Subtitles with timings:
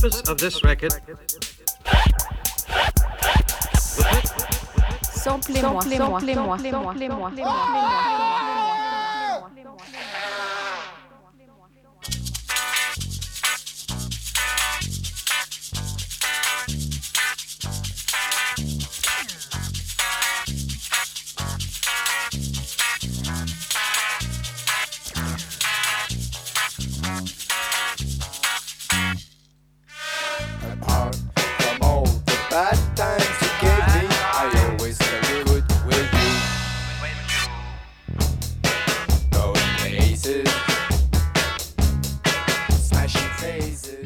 [0.00, 0.92] purpose of this record.
[5.12, 8.39] Samplez-moi, samplez-moi, samplez-moi, samplez-moi.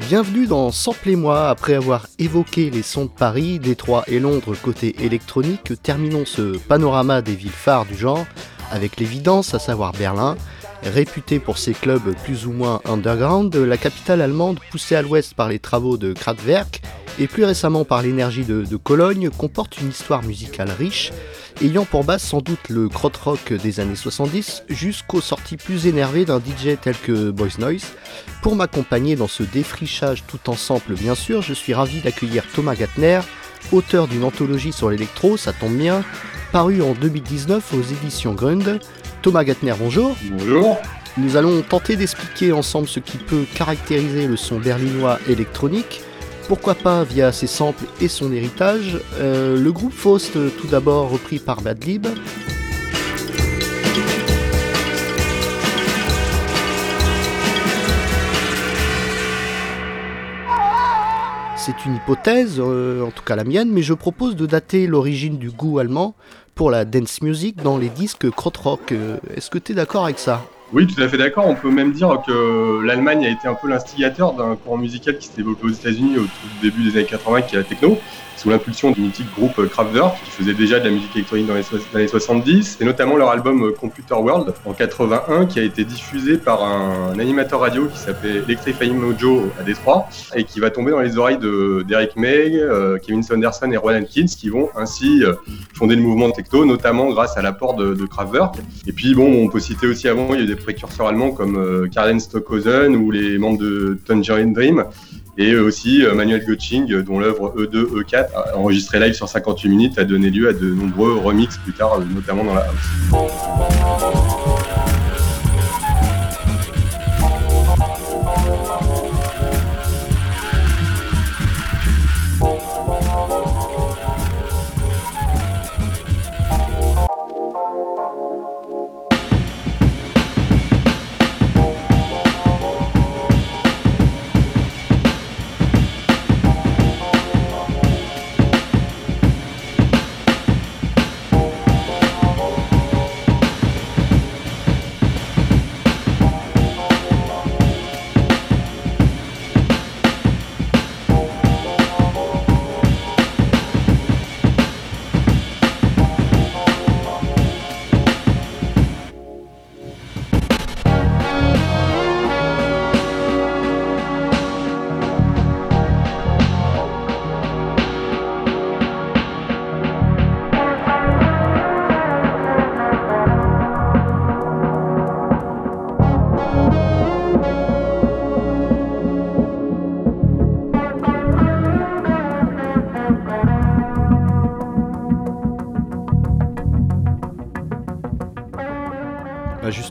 [0.07, 1.49] Bienvenue dans Samplez-moi.
[1.49, 7.23] Après avoir évoqué les sons de Paris, Détroit et Londres côté électronique, terminons ce panorama
[7.23, 8.23] des villes phares du genre
[8.71, 10.37] avec l'évidence, à savoir Berlin.
[10.85, 15.49] Réputée pour ses clubs plus ou moins underground, la capitale allemande, poussée à l'ouest par
[15.49, 16.81] les travaux de Kraftwerk
[17.17, 21.11] et plus récemment par l'énergie de, Cologne, comporte une histoire musicale riche
[21.61, 26.39] ayant pour base sans doute le krautrock des années 70 jusqu'aux sorties plus énervées d'un
[26.39, 27.85] DJ tel que Boys Noise.
[28.43, 33.21] Pour m'accompagner dans ce défrichage tout ensemble bien sûr, je suis ravi d'accueillir Thomas Gatner,
[33.71, 36.03] auteur d'une anthologie sur l'électro, ça tombe bien,
[36.51, 38.79] paru en 2019 aux éditions Grund.
[39.25, 40.15] Thomas Gatner, bonjour.
[40.29, 40.77] Bonjour.
[41.17, 46.03] Nous allons tenter d'expliquer ensemble ce qui peut caractériser le son berlinois électronique,
[46.47, 48.99] pourquoi pas via ses samples et son héritage.
[49.17, 52.05] Euh, le groupe Faust, tout d'abord repris par Badlib.
[61.57, 65.39] C'est une hypothèse, euh, en tout cas la mienne, mais je propose de dater l'origine
[65.39, 66.13] du goût allemand
[66.55, 68.93] pour la dance music dans les disques krautrock.
[68.93, 70.41] Euh, est-ce que tu d'accord avec ça?
[70.73, 71.47] Oui, tout à fait d'accord.
[71.47, 75.27] On peut même dire que l'Allemagne a été un peu l'instigateur d'un courant musical qui
[75.27, 77.97] s'est développé aux États-Unis au tout début des années 80, qui est la techno
[78.37, 81.63] sous l'impulsion du mythique groupe Kraftwerk, qui faisait déjà de la musique électronique dans les
[81.93, 86.63] années 70, et notamment leur album Computer World en 81, qui a été diffusé par
[86.63, 91.17] un animateur radio qui s'appelait Electrifying Mojo à Détroit, et qui va tomber dans les
[91.17, 95.33] oreilles d'Eric May, euh, Kevin Sanderson et Rowan Atkins, qui vont ainsi euh,
[95.73, 98.55] fonder le mouvement techno, notamment grâce à l'apport de, de, Kraftwerk.
[98.87, 100.54] Et puis bon, on peut citer aussi avant, il y a des
[101.07, 104.85] allemands comme euh, Karlen Stockhausen ou les membres de Tangerine Dream,
[105.37, 109.99] et aussi euh, Manuel Götzing, euh, dont l'œuvre E2, E4, enregistrée live sur 58 minutes,
[109.99, 114.54] a donné lieu à de nombreux remixes plus tard, euh, notamment dans la house.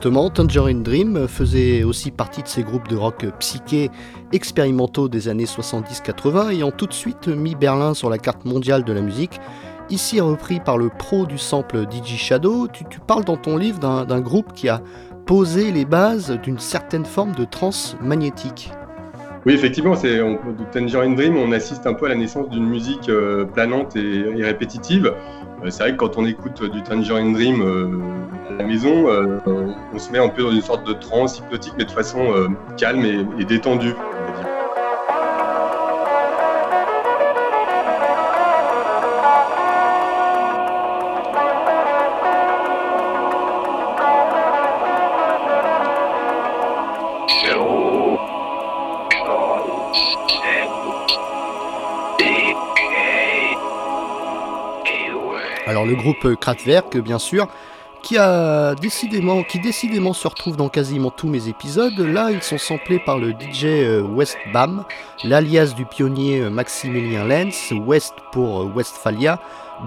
[0.05, 3.91] Justement, Tangerine Dream faisait aussi partie de ces groupes de rock psyché
[4.33, 8.93] expérimentaux des années 70-80, ayant tout de suite mis Berlin sur la carte mondiale de
[8.93, 9.41] la musique.
[9.89, 14.21] Ici repris par le pro du sample DJ Shadow, tu, parles dans ton livre d'un
[14.21, 14.83] groupe qui a
[15.25, 18.73] posé les bases d'une certaine forme de trance magnétique.
[19.47, 20.39] Oui, effectivement, c'est on,
[20.73, 25.13] Tangerine Dream, on assiste un peu à la naissance d'une musique euh, planante et, répétitive.
[25.63, 27.89] Euh, c'est vrai que quand on écoute du Tangerine Dream euh,
[28.49, 29.39] à la maison, euh,
[29.93, 32.49] on se met un peu dans une sorte de transe hypnotique, mais de façon euh,
[32.79, 33.95] calme et, détendue.
[55.85, 57.49] Le groupe Kraftwerk, bien sûr,
[58.05, 58.19] qui
[59.61, 61.99] décidément, se retrouve dans quasiment tous mes épisodes.
[61.99, 64.85] Là, ils sont samplés par le DJ euh, West Bam,
[65.25, 69.41] l'alias du pionnier euh, Maximilien Lenz, West pour euh, Westphalia,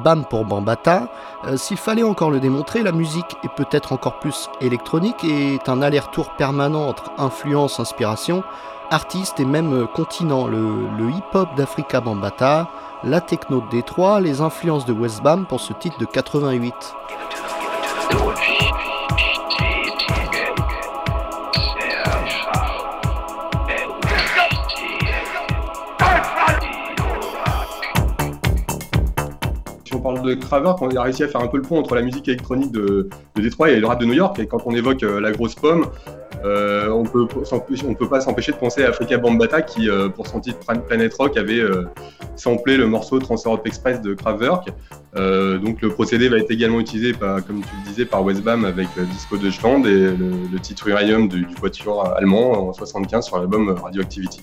[0.04, 1.10] Bam pour Bambata.
[1.56, 5.82] S'il fallait encore le démontrer, la musique est peut-être encore plus électronique et est un
[5.82, 8.44] aller-retour permanent entre influence, inspiration,
[8.92, 10.48] artiste et même continent.
[10.48, 12.70] Le, le hip-hop d'Africa Bambata,
[13.04, 16.74] la techno de Détroit, les influences de West Bam pour ce titre de 88.
[29.86, 31.96] Si on parle de Kraver, on a réussi à faire un peu le pont entre
[31.96, 34.40] la musique électronique de, de Détroit et le rap de New York.
[34.40, 35.86] Et quand on évoque euh, la grosse pomme,
[36.46, 37.28] euh, on peut
[37.88, 41.14] on peut pas s'empêcher de penser à Africa Bambata qui, euh, pour son titre Planet
[41.14, 41.86] Rock, avait euh,
[42.36, 44.70] samplé le morceau Trans-Europe Express de Kraftwerk.
[45.16, 48.88] donc le procédé va être également utilisé, par, comme tu le disais, par Westbam avec
[49.12, 53.70] Disco Deutschland et le, le titre Uranium du, du voiture allemand en 75 sur l'album
[53.70, 54.42] Radioactivity.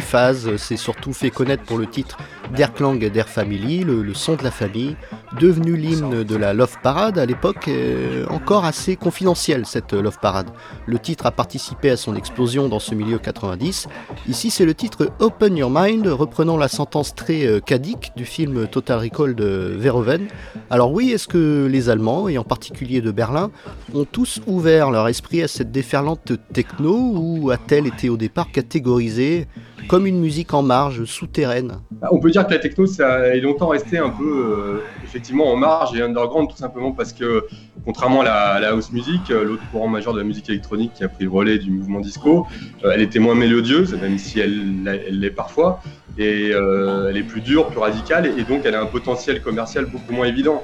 [0.00, 2.18] Phase s'est surtout fait connaître pour le titre
[2.54, 4.96] d'Erklang d'Air Family, le, son de la famille,
[5.40, 10.48] devenu l'hymne de la Love Parade à l'époque, euh, encore assez confidentielle cette Love Parade.
[10.86, 13.88] Le titre a participé à son explosion dans ce milieu 90.
[14.28, 18.66] Ici c'est le titre Open Your Mind, reprenant la sentence très euh, cadique du film
[18.68, 20.28] Total Recall de Verhoeven.
[20.70, 23.50] Alors oui, est-ce que les Allemands, et en particulier de Berlin,
[23.94, 29.46] ont tous ouvert leur esprit à cette déferlante techno ou a-t-elle été au départ catégorisée
[29.88, 31.80] comme une musique en marge, souterraine?
[32.10, 34.80] On peut dire que la techno, ça est longtemps resté un peu euh,
[35.18, 37.48] effectivement en marge et underground, tout simplement parce que,
[37.84, 41.08] contrairement à la, house music, euh, l'autre courant majeur de la musique électronique qui a
[41.08, 42.46] pris le relais du mouvement disco,
[42.84, 45.80] euh, elle était moins mélodieuse, même si elle l'est parfois,
[46.16, 50.12] et elle est plus dure, plus radicale, et donc elle a un potentiel commercial beaucoup
[50.12, 50.62] moins évident.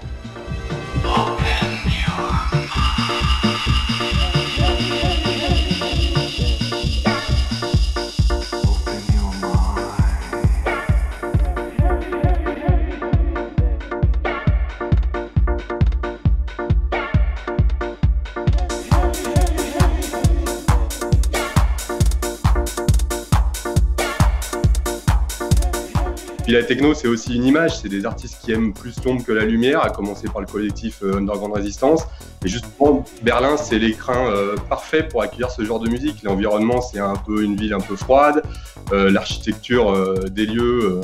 [26.65, 29.45] La techno, c'est aussi une image, c'est des artistes qui aiment plus l'ombre que la
[29.45, 32.07] lumière, à commencer par le collectif euh, Underground Resistance.
[32.43, 36.23] Et justement, Berlin, c'est l'écrin euh, parfait pour accueillir ce genre de musique.
[36.23, 38.43] L'environnement, c'est un peu une ville un peu froide.
[38.93, 41.03] Euh, l'architecture des lieux,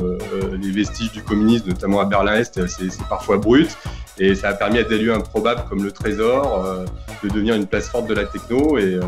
[0.58, 3.76] les vestiges du communisme, notamment à Berlin-Est, c'est parfois brut.
[4.18, 6.84] Et ça a permis à des lieux improbables comme le Trésor
[7.22, 8.76] de devenir une place forte de la techno.
[8.78, 8.98] Et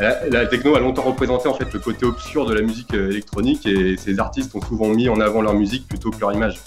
[0.00, 3.96] la, techno a longtemps représenté en fait le côté obscur de la musique électronique et
[3.96, 6.60] ces artistes ont souvent mis en avant leur musique plutôt que leur image.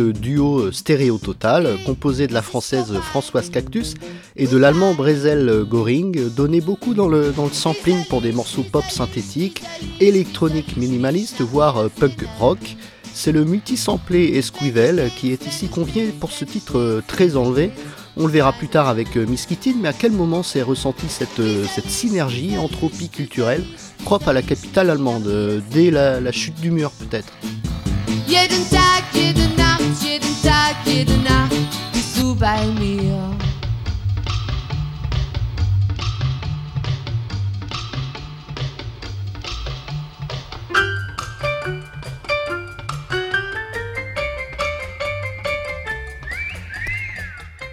[0.00, 3.94] Le duo Stéréo Total, composé de la française Françoise Cactus
[4.34, 8.62] et de l'allemand Brezel Goring, donnait beaucoup dans le, dans le sampling pour des morceaux
[8.62, 9.62] pop synthétiques,
[10.00, 12.76] électroniques minimalistes, voire punk rock.
[13.12, 17.70] C'est le multi-samplé Esquivel qui est ici convié pour ce titre très enlevé.
[18.16, 19.46] On le verra plus tard avec Miss
[19.82, 21.42] mais à quel moment s'est ressentie cette,
[21.74, 23.64] cette synergie entropie culturelle
[24.04, 27.32] propre à la capitale allemande Dès la, chute du mur peut-être?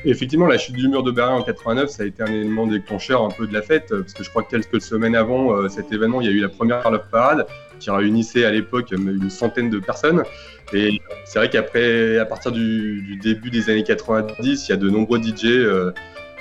[0.03, 3.24] Effectivement, la chute du mur de Berlin en 89, ça a été un élément déclencheur
[3.24, 5.93] un peu de la fête, parce que je crois que quelques semaines avant euh, cet
[5.93, 7.47] événement, il y a eu la première Love Parade
[7.79, 10.24] qui réunissait à l'époque une centaine de personnes.
[10.74, 14.89] Et c'est vrai qu'après, à partir du, début des années 90, il y a de
[14.89, 15.91] nombreux DJ euh,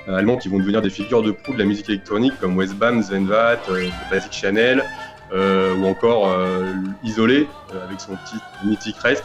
[0.09, 3.61] allemands qui vont devenir des figures de proue de la musique électronique, comme Westbam, Zenvat,
[3.71, 4.85] euh, Basic Chanel,
[5.33, 6.33] ou encore
[7.03, 7.49] Isolé,
[7.85, 9.25] avec son petit mythique Rest.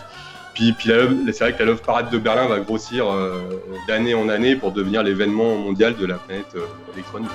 [0.53, 0.91] Puis, puis
[1.31, 3.39] c'est vrai que la Love Parade de Berlin va grossir euh,
[3.87, 7.31] d'année en année pour devenir l'événement mondial de la planète euh, électronique.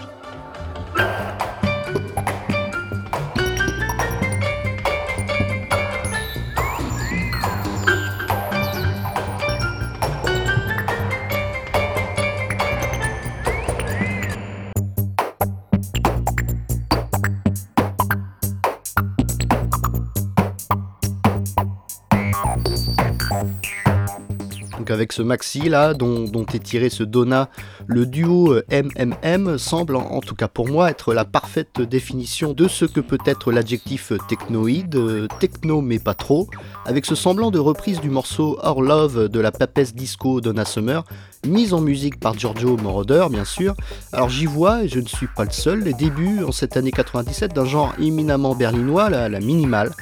[24.97, 27.51] Avec ce maxi là dont, est tiré ce Donna,
[27.87, 32.87] le duo MMM semble en, tout cas pour moi être la parfaite définition de ce
[32.87, 36.49] que peut être l'adjectif technoïde, euh, techno mais pas trop,
[36.87, 41.05] avec ce semblant de reprise du morceau Our Love de la papesse disco Donna Summer,
[41.47, 43.75] mise en musique par Giorgio Moroder bien sûr.
[44.13, 46.91] Alors j'y vois, et je ne suis pas le seul, les débuts en cette année
[46.91, 49.93] 97 d'un genre éminemment berlinois, la, la minimale.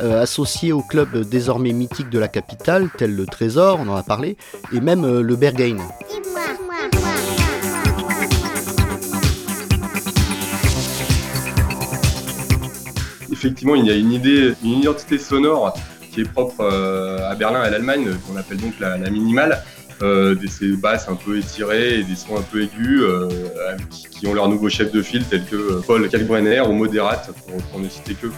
[0.00, 4.02] Euh, associé au club désormais mythique de la capitale, tel le Trésor, on en a
[4.02, 4.38] parlé,
[4.72, 5.76] et même euh, le Berghain.
[13.30, 15.76] Effectivement, il y a une idée, une identité sonore
[16.10, 19.62] qui est propre euh, à Berlin et à l'Allemagne, qu'on appelle donc la, minimale.
[20.00, 23.04] des basses un peu étirées et des sons un peu aigus
[24.10, 27.80] qui, ont leur nouveau chef de file tels que Paul Kalkbrenner ou Moderat pour, pour
[27.80, 28.28] ne citer que.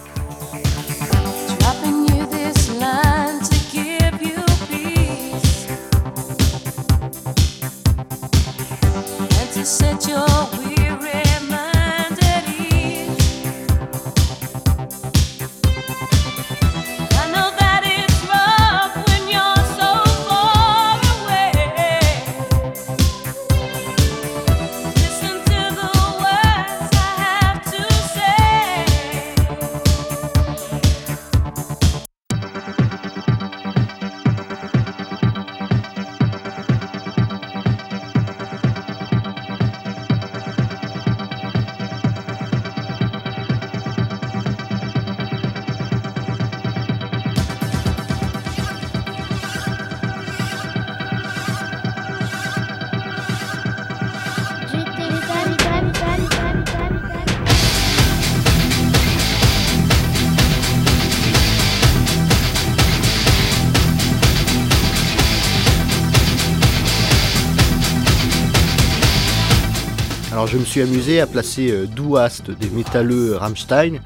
[70.75, 74.01] Suis amusé à placer euh, Douast des métalleux Rammstein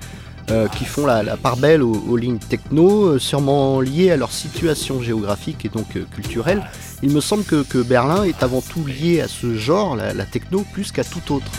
[0.51, 5.01] euh, qui font la, part belle aux, lignes techno, euh, sûrement liées à leur situation
[5.01, 6.63] géographique et donc culturelle.
[7.03, 10.93] Il me semble que, Berlin est avant tout lié à ce genre, la techno, plus
[10.93, 11.51] qu'à tout autre.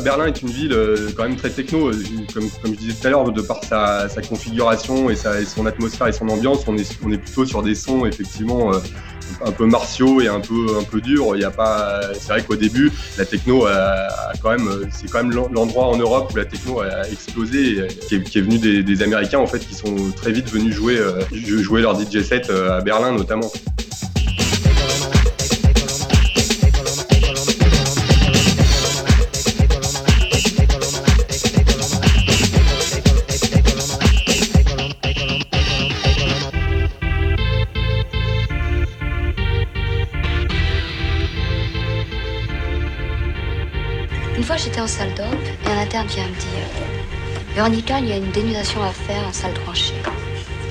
[0.00, 1.94] Berlin est une ville euh, quand même très techno, euh,
[2.32, 6.28] comme, je disais tout à l'heure, de par sa, configuration et, son atmosphère et son
[6.28, 8.78] ambiance, on est, plutôt sur des sons effectivement euh,
[9.44, 11.36] un peu martiaux et un peu, un peu durs.
[11.36, 15.32] Il a pas, c'est vrai qu'au début, la techno a, quand même, c'est quand même
[15.32, 19.38] l'endroit en Europe où la techno a explosé, qui est, qui est venu des, Américains
[19.38, 20.98] en fait, qui sont très vite venus jouer,
[21.32, 23.50] jouer leur DJ set à Berlin notamment.
[46.10, 46.66] Vient me dire
[47.54, 49.94] Véronica, il y a une dénudation à faire en salle tranchée.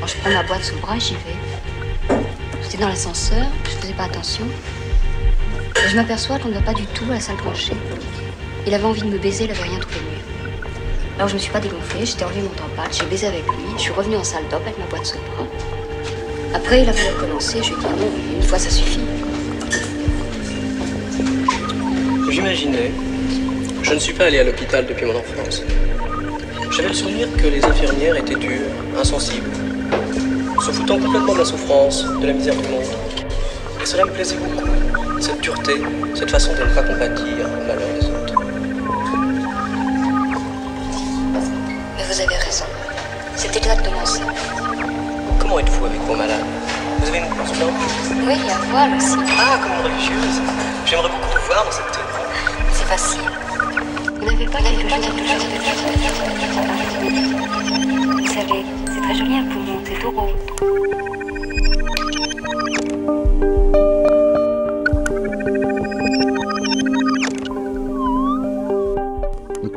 [0.05, 2.17] Je prends ma boîte sous le bras j'y vais.
[2.61, 4.43] J'étais dans l'ascenseur, je faisais pas attention.
[5.75, 7.73] Et je m'aperçois qu'on ne va pas du tout à la salle tranchée.
[8.67, 10.65] Il avait envie de me baiser, il avait rien trouvé mieux.
[11.15, 13.81] Alors je me suis pas dégonflée, j'étais enlevé mon tempade, j'ai baisé avec lui, je
[13.81, 15.47] suis revenue en salle d'op avec ma boîte sous le bras.
[16.53, 18.99] Après, il a voulu recommencer, je lui ai dit non, une fois ça suffit.
[22.29, 22.91] J'imaginais
[23.89, 25.63] Je ne suis pas allé à l'hôpital depuis mon enfance.
[26.69, 29.49] J'avais le souvenir que les infirmières étaient dures, insensibles,
[30.63, 32.83] se foutant complètement de la souffrance, de la misère du monde.
[33.81, 34.69] Et cela me plaisait beaucoup,
[35.19, 35.81] cette dureté,
[36.13, 38.43] cette façon de ne pas compatir au malheur des autres.
[41.97, 42.65] Mais vous avez raison.
[43.35, 44.21] C'est exactement ça.
[45.39, 46.45] Comment êtes-vous avec vos malades?
[46.99, 47.49] Vous avez une blanche?
[48.27, 49.17] Oui, la voile aussi.
[49.39, 50.41] Ah, comme une religieuse
[50.85, 52.05] J'aimerais beaucoup vous voir dans cette tenue.
[52.71, 53.28] C'est facile.
[54.19, 55.07] Vous n'avez pas quelque chose
[58.17, 60.27] Vous savez, c'est très joli un poumon, c'est tout rond.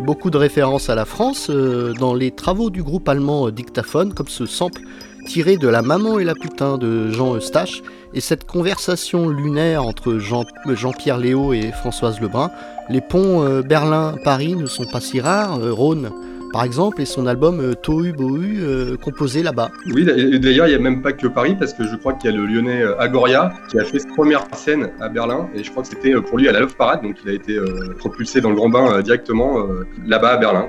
[0.01, 4.13] Beaucoup de références à la France euh, dans les travaux du groupe allemand euh, Dictaphone,
[4.13, 4.83] comme ce sample
[5.27, 7.83] tiré de La Maman et la Putain de Jean Eustache,
[8.15, 12.51] et cette conversation lunaire entre Jean- euh, Jean-Pierre Léo et Françoise Lebrun.
[12.91, 16.11] Les ponts euh, Berlin-Paris ne sont pas si rares, euh, Rhône
[16.53, 18.59] par exemple, et son album Tohu Bohu,
[19.03, 19.71] composé là-bas.
[19.95, 22.35] Oui, d'ailleurs, il n'y a même pas que Paris, parce que je crois qu'il y
[22.35, 25.83] a le lyonnais Agoria qui a fait sa première scène à Berlin, et je crois
[25.83, 27.59] que c'était pour lui à la Love Parade, donc il a été
[27.99, 29.65] propulsé dans le grand bain directement
[30.07, 30.69] là-bas à Berlin.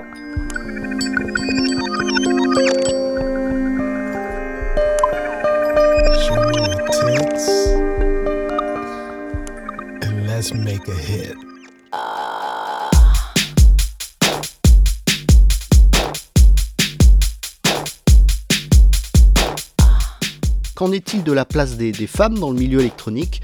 [20.74, 23.40] Qu'en est-il de la place des femmes dans le milieu électronique?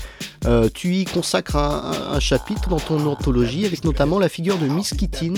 [0.47, 4.93] Euh, Tu y consacres un, chapitre dans ton anthologie avec notamment la figure de Miss
[4.95, 5.35] Kittin,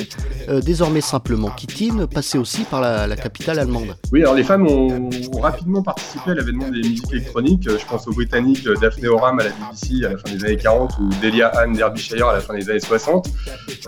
[0.48, 3.96] euh, désormais simplement Kittin, passée aussi par la, capitale allemande.
[4.12, 7.66] Oui, alors les femmes ont, rapidement participé à l'avènement des musiques électroniques.
[7.68, 10.56] Euh, Je pense aux Britanniques Daphne Oram à la BBC à la fin des années
[10.56, 13.28] 40 ou Delia Anne Derbyshire à la fin des années 60.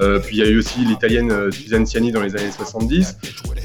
[0.01, 3.17] Euh, puis il y a eu aussi l'italienne Suzanne Ciani dans les années 70.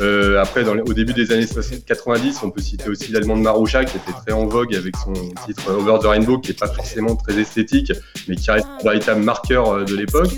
[0.01, 3.97] Euh, après, au début des années 60 90, on peut citer aussi l'allemande Maroucha qui
[3.97, 5.13] était très en vogue avec son
[5.45, 7.91] titre Over the Rainbow qui n'est pas forcément très esthétique
[8.27, 10.29] mais qui reste un véritable marqueur euh, de l'époque.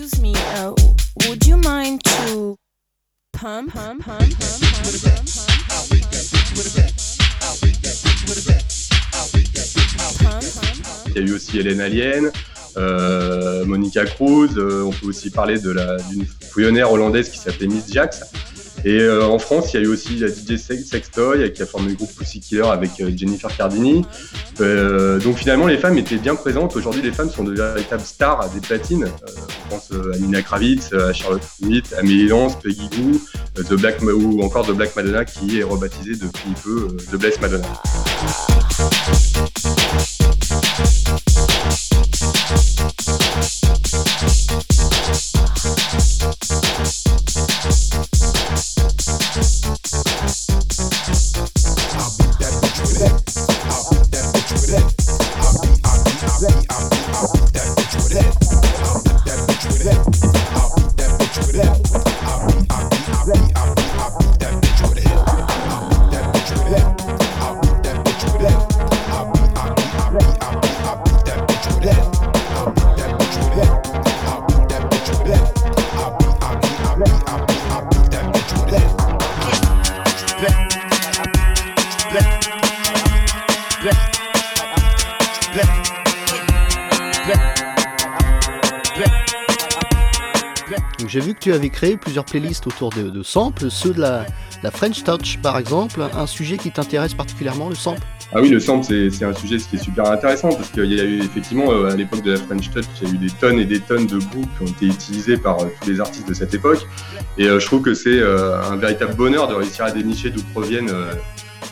[11.08, 12.32] Il y a eu aussi Hélène Alien,
[12.78, 14.50] euh, Monica Cruz.
[14.58, 18.22] euh, on peut aussi parler de la- d'une fouillonnaire hollandaise qui s'appelait Miss Jax.
[18.84, 21.65] Et euh, en France, il y a eu aussi la DJ Sex- Sextoy qui a
[21.65, 24.04] formé le groupe Pussy Killer avec euh, Jennifer Cardini.
[24.60, 26.76] Euh, donc finalement, les femmes étaient bien présentes.
[26.76, 29.08] Aujourd'hui, les femmes sont de véritables stars des platines.
[29.67, 32.89] On pense à Nina Kravitz, à Charlotte Smith, à Millie Lance, Peggy
[33.78, 37.67] Black ou encore The Black Madonna qui est rebaptisée depuis peu The Blessed Madonna.
[91.34, 94.26] Que tu avais créé plusieurs playlists autour de, samples, ceux de la,
[94.72, 98.02] French Touch par exemple, un sujet qui t'intéresse particulièrement, le sample?
[98.34, 101.04] Ah oui, le sample, c'est un sujet qui est super intéressant parce qu'il y a
[101.04, 103.60] eu effectivement, euh, à l'époque de la French Touch, il y a eu des tonnes
[103.60, 106.34] et des tonnes de bouts qui ont été utilisés par euh, tous les artistes de
[106.34, 106.88] cette époque.
[107.38, 110.91] Et euh, je trouve que c'est un véritable bonheur de réussir à dénicher d'où proviennent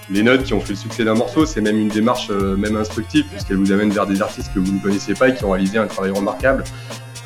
[0.10, 1.46] les notes qui ont fait le succès d'un morceau.
[1.46, 4.80] C'est même une démarche même instructive puisqu'elle vous amène vers des artistes que vous ne
[4.80, 6.64] connaissez pas et qui ont réalisé un travail remarquable.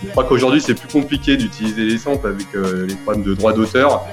[0.03, 3.53] Je crois qu'aujourd'hui, c'est plus compliqué d'utiliser les samples avec euh, les problèmes de droit
[3.53, 4.05] d'auteur.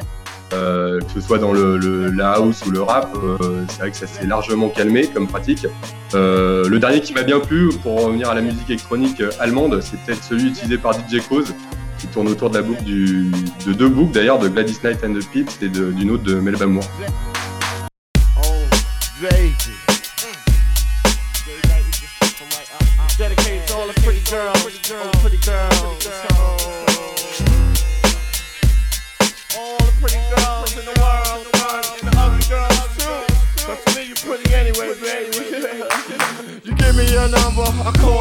[0.52, 3.96] Euh, que ce soit dans le, la house ou le rap, euh, c'est vrai que
[3.96, 5.66] ça s'est largement calmé comme pratique.
[6.12, 10.24] Le dernier qui m'a bien plu, pour revenir à la musique électronique allemande, c'est peut-être
[10.24, 11.54] celui utilisé par DJ Cause,
[11.98, 13.30] qui tourne autour de la boucle du,
[13.64, 16.66] de deux boucles d'ailleurs, de Gladys Knight and the Pips et d'une autre de Melba
[16.66, 16.88] Moore.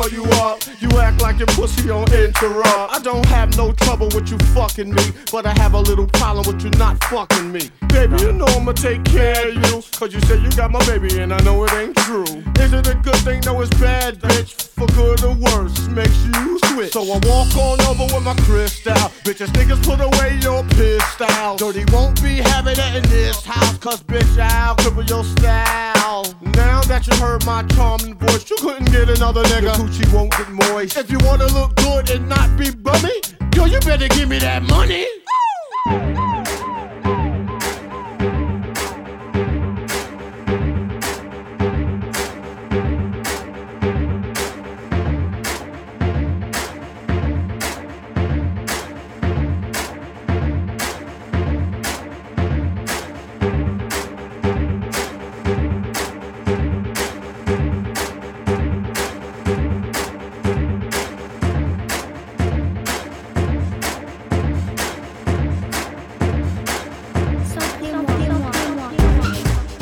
[0.09, 0.59] Call you up.
[0.79, 2.93] You act like your pussy on interrupt.
[2.93, 6.45] I don't have no trouble with you fucking me, but I have a little problem
[6.47, 7.69] with you not fucking me.
[7.89, 9.83] Baby, you know I'ma take care of you.
[9.97, 12.23] Cause you said you got my baby, and I know it ain't true.
[12.59, 13.41] Is it a good thing?
[13.45, 14.53] No, it's bad, bitch.
[14.53, 16.93] For good or worse, makes you switch.
[16.93, 18.93] So I walk on over with my crystal.
[19.25, 21.57] Bitches, niggas, put away your pistol.
[21.57, 25.98] Dirty won't be having it in this house, cause bitch, I'll cripple your style.
[25.99, 29.63] Now that you heard my charming voice, you couldn't get another nigga.
[29.63, 30.97] Your coochie won't get moist.
[30.97, 33.21] If you wanna look good and not be bummy,
[33.53, 35.05] yo, you better give me that money.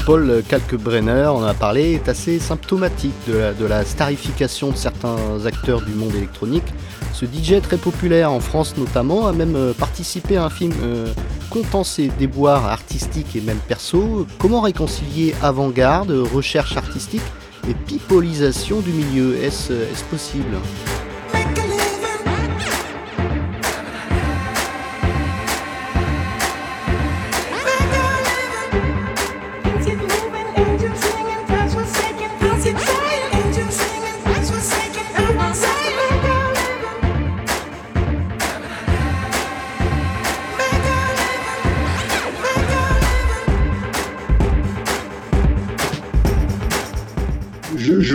[0.08, 5.91] Paul Kalkbrenner en a parlé, est assez symptomatique de la, starification de certains acteurs du
[5.91, 6.63] monde électronique.
[7.12, 11.12] Ce DJ très populaire en France notamment a même euh, participé à un film euh,
[11.50, 14.26] comptant ses déboires artistiques et même perso.
[14.38, 17.22] Comment réconcilier avant-garde, recherche artistique
[17.70, 19.36] et pipolisation du milieu?
[19.43, 19.74] Est-ce
[20.10, 20.56] possible?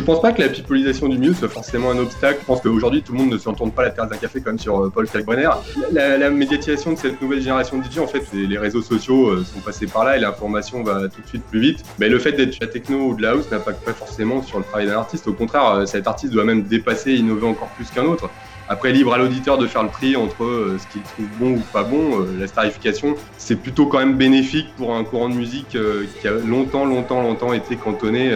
[0.03, 2.39] Pense pas que la pipolisation du milieu soit forcément un obstacle.
[2.41, 4.79] Je pense qu'aujourd'hui, tout le monde ne s'entend pas la terre d'un café comme sur
[4.79, 5.51] euh, Paul Kalkbrenner.
[5.93, 9.61] La, médiatisation de cette nouvelle génération de DJ, en fait, les, réseaux sociaux euh, sont
[9.61, 11.85] passés par là et l'information va tout de suite plus vite.
[11.99, 14.65] Mais le fait d'être la techno ou de la house n'impacte pas forcément sur le
[14.65, 15.27] travail d'un artiste.
[15.29, 18.31] Au contraire, euh, cet artiste doit même dépasser et innover encore plus qu'un autre.
[18.69, 21.83] Après, libre à l'auditeur de faire le tri entre ce qu'il trouve bon ou pas
[21.83, 22.25] bon.
[22.39, 25.77] la starification, c'est plutôt quand même bénéfique pour un courant de musique
[26.21, 28.33] qui a longtemps, longtemps, longtemps été cantonné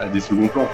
[0.00, 0.68] à des seconds plans.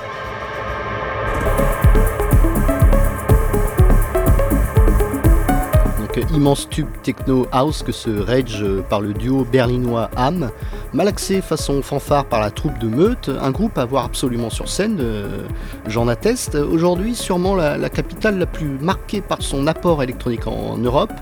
[5.99, 10.51] Donc immense tube techno house que se rage par le duo berlinois Ham,
[10.93, 14.99] malaxé façon fanfare par la troupe de Meute, un groupe à voir absolument sur scène,
[15.01, 15.43] euh,
[15.87, 16.57] j'en atteste.
[16.57, 21.13] Aujourd'hui, sûrement la, capitale la plus marquée par son apport électronique en, Europe.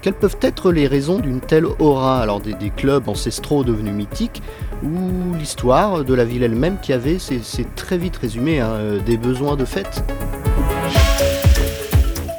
[0.00, 2.20] Quelles peuvent être les raisons d'une telle aura?
[2.20, 4.42] Alors des clubs ancestraux devenus mythiques,
[4.82, 9.16] ou l'histoire de la ville elle-même qui avait, c'est très vite résumé, hein, euh, des
[9.16, 10.02] besoins de fête.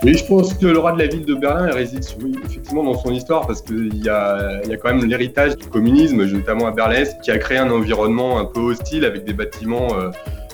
[0.03, 2.05] Oui, je pense que l'aura de la ville de Berlin réside
[2.45, 6.25] effectivement dans son histoire parce qu'il y a, y a quand même l'héritage du communisme,
[6.25, 10.09] notamment à Berlin, qui a créé un environnement un peu hostile avec des bâtiments euh,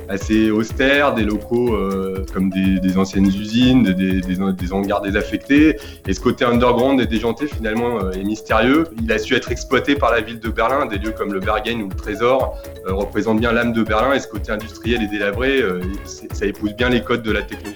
[0.09, 5.77] assez austères, des locaux euh, comme des, anciennes usines, des, hangars désaffectés.
[6.07, 8.85] Et ce côté underground et déjanté finalement euh, est mystérieux.
[9.01, 10.85] Il a su être exploité par la ville de Berlin.
[10.85, 14.13] Des lieux comme le Berghain ou le Trésor euh, représentent bien l'âme de Berlin.
[14.13, 15.61] Et ce côté industriel et délabré,
[16.05, 17.71] ça épouse bien les codes de la techno.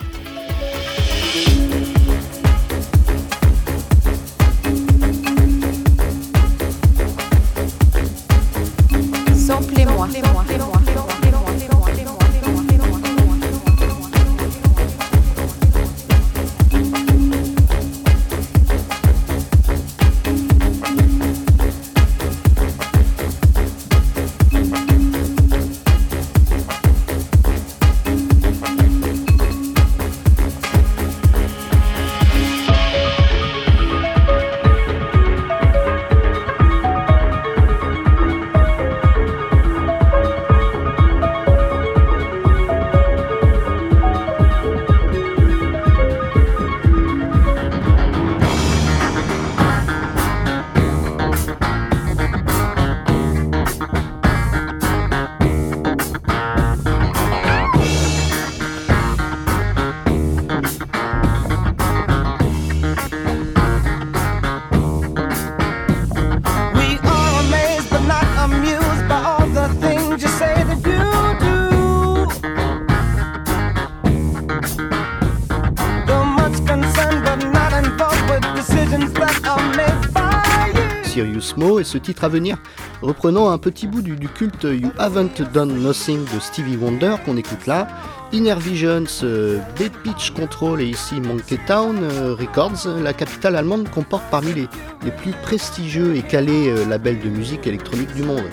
[81.80, 82.58] Et ce titre à venir
[83.02, 87.66] reprenant un petit bout du, culte You Haven't Done Nothing de Stevie Wonder qu'on écoute
[87.66, 87.88] là.
[88.32, 89.60] Inner Visions, euh,
[90.04, 94.68] Pitch Control et ici Monkey Town euh, Records, la capitale allemande comporte parmi les,
[95.04, 98.44] les plus prestigieux et calés euh, labels de musique électronique du monde.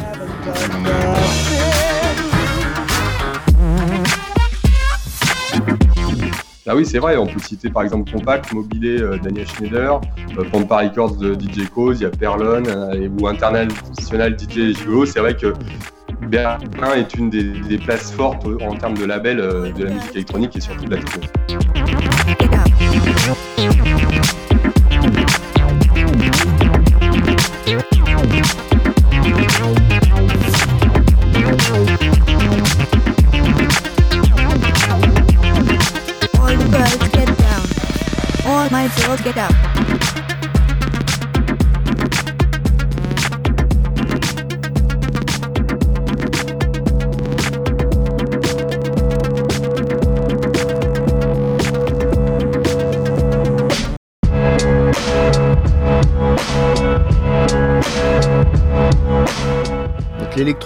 [6.68, 10.00] Ah oui, c'est vrai, on peut citer par exemple Compact, Mobilé, euh, Daniel Schneider,
[10.36, 15.06] euh, Pampa Records de DJ Cause, il y a Perlon, euh, ou International DJ Gigolo.
[15.06, 15.52] C'est vrai que
[16.22, 20.60] Berlin est une des, places fortes en termes de label de la musique électronique et
[20.60, 21.30] surtout de la technologie.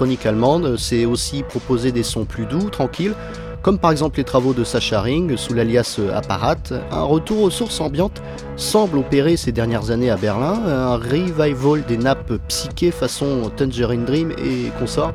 [0.05, 3.15] L'électronique allemande, c'est aussi proposer des sons plus doux, tranquilles,
[3.61, 6.57] comme par exemple les travaux de Sacha Ring sous l'alias Apparat.
[6.91, 8.23] Un retour aux sources ambiantes
[8.57, 14.33] semble opérer ces dernières années à Berlin, un revival des nappes psychées façon Tangerine Dream
[14.33, 15.13] et consorts.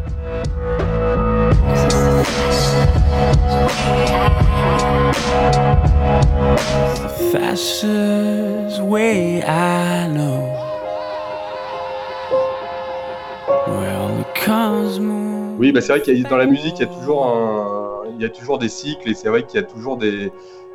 [15.58, 18.30] Oui, bah c'est vrai qu'il dans la musique, il y a toujours il y a
[18.30, 20.32] toujours des cycles et c'est vrai qu'il y a toujours des,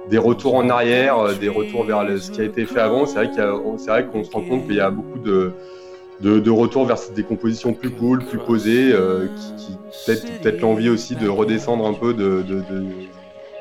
[0.08, 3.06] des retours en arrière, euh, des retours vers ce qui a été fait avant.
[3.06, 5.52] C'est vrai qu'on se rend compte qu'il y a beaucoup de,
[6.20, 11.16] de, retours vers des compositions plus cool, plus posées, euh, qui, peut-être peut l'envie aussi
[11.16, 12.44] de redescendre un peu de,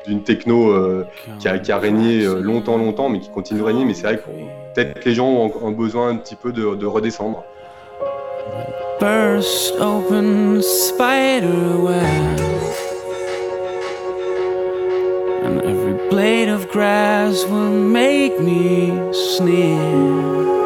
[0.06, 1.04] d'une techno euh,
[1.38, 3.84] qui, a, qui, a, régné longtemps, longtemps, mais qui continue de régner.
[3.84, 4.22] Mais c'est vrai que
[4.74, 7.44] peut-être que les gens ont, besoin un petit peu de, redescendre.
[8.98, 11.88] Burst open spider
[15.44, 20.59] and every blade of grass will make me sneer.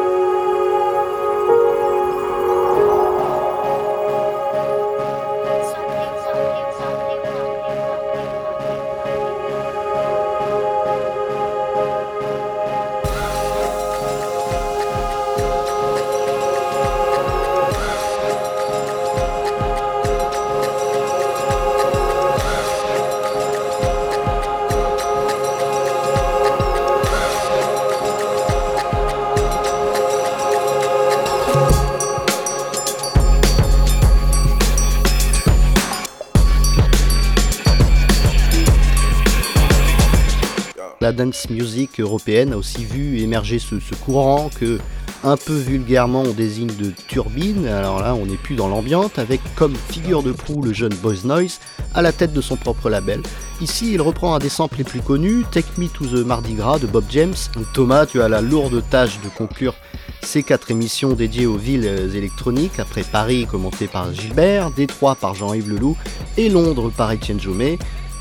[41.25, 44.79] Dance music européenne a aussi vu émerger ce, courant que
[45.23, 49.41] un peu vulgairement on désigne de turbine, alors là on n'est plus dans l'ambiance, avec
[49.55, 51.59] comme figure de proue le jeune Boys Noise
[51.95, 53.21] à la tête de son propre label.
[53.59, 56.77] Ici il reprend un des samples les plus connus, Take Me to the Mardi Gras
[56.77, 57.33] de Bob James.
[57.73, 59.73] Thomas, tu as la lourde tâche de conclure
[60.21, 61.85] ces quatre émissions dédiées aux villes
[62.15, 65.97] électroniques, après Paris commenté par Gilbert, Détroit par Jean-Yves Leloup
[66.37, 67.77] et Londres par Etienne Jomet.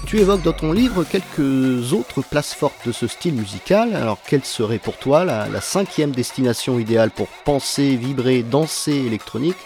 [0.07, 3.95] Tu évoques dans ton livre quelques autres places fortes de ce style musical.
[3.95, 9.57] Alors, quelle serait pour toi la, cinquième destination idéale pour penser, vibrer, danser électronique?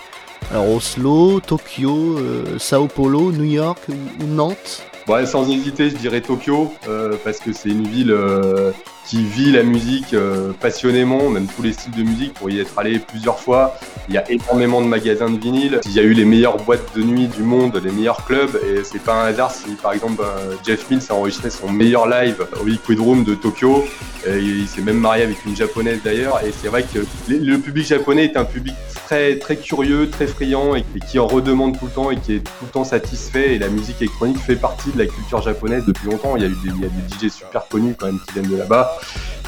[0.52, 4.84] Alors, Oslo, Tokyo, euh, Sao Paulo, New York ou, Nantes?
[5.26, 8.72] Sans hésiter, je dirais Tokyo, euh, parce que c'est une ville euh,
[9.08, 12.78] qui vit la musique euh, passionnément, même tous les styles de musique, pour y être
[12.78, 13.78] allé plusieurs fois.
[14.08, 15.80] Il y a énormément de magasins de vinyle.
[15.86, 18.84] Il y a eu les meilleures boîtes de nuit du monde, les meilleurs clubs, et
[18.84, 22.46] c'est pas un hasard si par exemple euh, Jeff Mills a enregistré son meilleur live
[22.60, 23.86] au Liquid Room de Tokyo.
[24.26, 26.98] Et il s'est même marié avec une japonaise d'ailleurs, et c'est vrai que
[27.30, 28.74] le public japonais est un public
[29.06, 32.40] très très curieux, très friand, et, qui en redemande tout le temps et qui est
[32.40, 33.54] tout le temps satisfait.
[33.54, 36.36] Et la musique électronique fait partie de la culture japonaise depuis longtemps.
[36.36, 38.34] Il y a eu des, il y a des DJ super connus quand même qui
[38.34, 38.97] viennent de là-bas.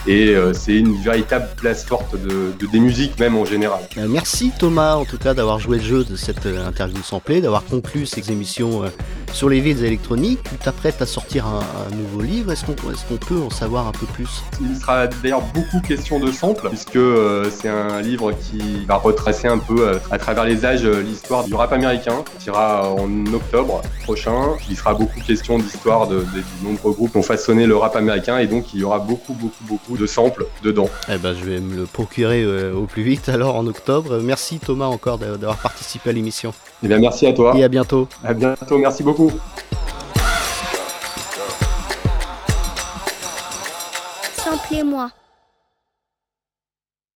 [0.06, 3.80] Et euh, c'est une véritable place forte de, des musiques même en général.
[3.98, 7.42] Euh, merci Thomas en tout cas d'avoir joué le jeu de cette euh, interview samplée,
[7.42, 8.82] d'avoir conclu ces émissions
[9.32, 10.40] sur les villes électroniques.
[10.48, 11.60] Tu t'apprêtes à sortir un,
[11.94, 14.42] nouveau livre, est-ce qu'on est peut en savoir un peu plus?
[14.60, 16.98] Il sera d'ailleurs beaucoup question de samples puisque
[17.50, 21.72] c'est un livre qui va retracer un peu à travers les âges l'histoire du rap
[21.72, 24.54] américain qui ira en octobre prochain.
[24.68, 28.38] Il sera beaucoup question d'histoire de, de, nombreux groupes qui ont façonné le rap américain
[28.38, 30.88] et donc il y aura beaucoup beaucoup beaucoup beaucoup de samples dedans.
[31.08, 34.18] Eh ben, je vais me le procurer euh, au plus vite alors en octobre.
[34.22, 36.52] Merci Thomas encore d'avoir participé à l'émission.
[36.82, 37.54] Eh bien, merci à toi.
[37.56, 38.08] Et à bientôt.
[38.24, 39.40] À bientôt, merci beaucoup.
[44.36, 45.10] Samplez-moi.